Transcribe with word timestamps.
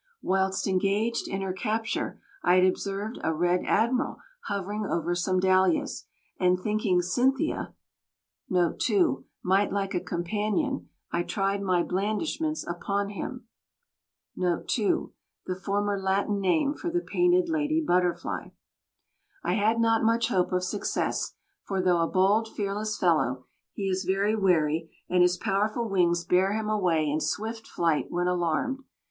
Whilst 0.23 0.65
engaged 0.65 1.27
in 1.27 1.43
her 1.43 1.53
capture 1.53 2.19
I 2.41 2.55
had 2.55 2.65
observed 2.65 3.19
a 3.23 3.35
"Red 3.35 3.61
Admiral" 3.67 4.17
hovering 4.45 4.83
over 4.83 5.13
some 5.13 5.39
dahlias, 5.39 6.05
and 6.39 6.59
thinking 6.59 7.03
"Cynthia" 7.03 7.75
might 8.49 9.71
like 9.71 9.93
a 9.93 9.99
companion, 9.99 10.89
I 11.11 11.21
tried 11.21 11.61
my 11.61 11.83
blandishments 11.83 12.65
upon 12.65 13.09
him. 13.09 13.45
I 14.41 14.63
had 14.63 14.65
not 19.37 20.03
much 20.03 20.27
hope 20.29 20.51
of 20.51 20.63
success, 20.63 21.33
for 21.63 21.79
though 21.79 22.01
a 22.01 22.07
bold, 22.07 22.47
fearless 22.47 22.97
fellow, 22.97 23.45
he 23.73 23.87
is 23.87 24.03
very 24.03 24.35
wary, 24.35 24.89
and 25.07 25.21
his 25.21 25.37
powerful 25.37 25.87
wings 25.87 26.25
bear 26.25 26.53
him 26.53 26.69
away 26.71 27.07
in 27.07 27.19
swift 27.19 27.67
flight 27.67 28.07
when 28.09 28.25
alarmed. 28.27 28.79